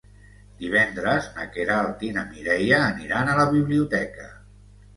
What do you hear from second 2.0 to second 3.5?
i na Mireia aniran a la